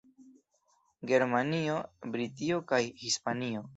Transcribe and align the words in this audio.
Germanio, 1.11 1.75
Britio 2.17 2.59
kaj 2.73 2.81
Hispanio. 3.05 3.63